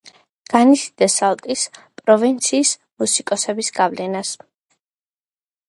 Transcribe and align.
განიცდიდა 0.51 1.07
სალტის 1.15 1.65
პროვინციის 2.01 2.71
მუსიკოსების 3.03 3.73
გავლენას. 3.79 4.35